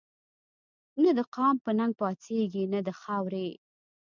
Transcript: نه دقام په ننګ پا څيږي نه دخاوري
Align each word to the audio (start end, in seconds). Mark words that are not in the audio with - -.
نه 1.03 1.09
دقام 1.19 1.55
په 1.63 1.71
ننګ 1.79 1.93
پا 1.99 2.09
څيږي 2.23 2.63
نه 2.73 2.79
دخاوري 2.89 3.49